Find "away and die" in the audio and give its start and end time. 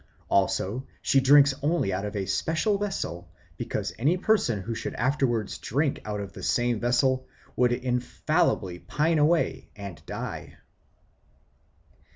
9.19-10.57